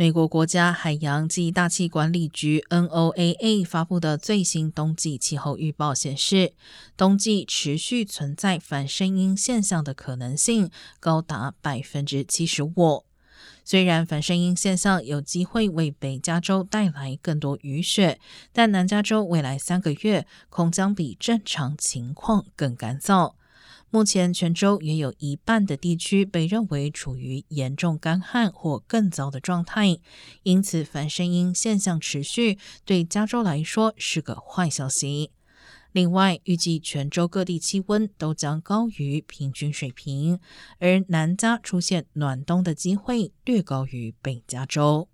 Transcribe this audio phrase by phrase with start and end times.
[0.00, 6.52] 美国国家海洋及大气管理局 （NOAA） 发布的最新冬季气候预报显示，
[6.96, 13.06] 冬季持续存在反声音现象的可能性高达百分之七十五。
[13.64, 18.20] 虽然反声音现象有机会为北加州带来更多雨雪，
[18.52, 23.32] 但南加州未来三个月恐将比正常情况更干燥。
[23.90, 29.98] 目前，全州约有一半的地区被认为处于严重干旱或更糟的状态，
[30.42, 35.30] 因此反声音现象持续对加州来说是个坏消息。
[35.92, 40.38] 另外，预计全州各地气温都将高于平均水平，
[40.78, 45.08] 而南加出现暖冬的机会略高于北加州。